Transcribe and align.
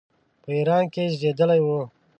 په 0.41 0.49
ایران 0.57 0.83
کې 0.93 1.03
زېږېدلی 1.19 1.59
وو. 1.65 1.81